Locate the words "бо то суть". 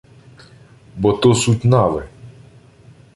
0.97-1.63